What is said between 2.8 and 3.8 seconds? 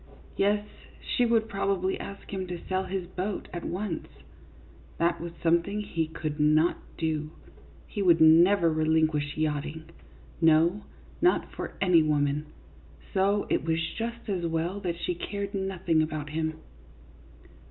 his boat at